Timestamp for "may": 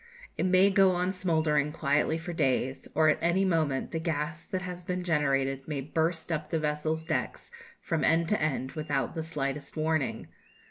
0.47-0.71, 5.67-5.81